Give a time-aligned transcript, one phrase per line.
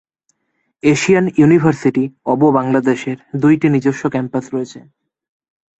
[0.83, 2.03] Asian university
[2.25, 4.79] of বাংলাদেশের দুইটি নিজস্ব ক্যাম্পাস রয়েছে।